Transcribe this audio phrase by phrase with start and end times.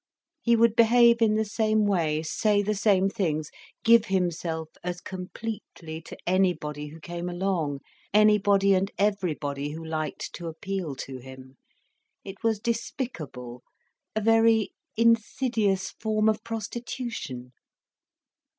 [0.41, 3.51] He would behave in the same way, say the same things,
[3.83, 10.47] give himself as completely to anybody who came along, anybody and everybody who liked to
[10.47, 11.55] appeal to him.
[12.23, 13.61] It was despicable,
[14.15, 17.51] a very insidious form of prostitution.